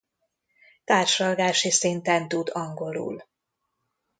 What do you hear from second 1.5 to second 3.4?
szinten tud angolul.